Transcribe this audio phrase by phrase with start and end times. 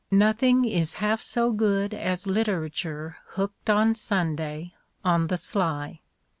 [0.09, 4.73] Nothing is half so good as literature hooked on Sunday,
[5.05, 6.01] on the sly."